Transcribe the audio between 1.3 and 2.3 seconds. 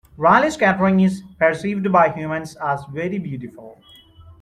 perceived by